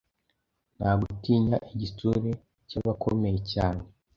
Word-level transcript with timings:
nta 0.77 0.91
gutinya 1.01 1.55
igitsure 1.73 2.31
cy‟abakomeye 2.69 3.37
cyane 3.51 3.81